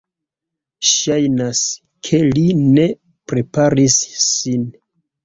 Ŝajnas, 0.91 1.61
ke 2.09 2.21
li 2.29 2.45
ne 2.71 2.87
preparis 3.33 3.99
sin 4.25 4.65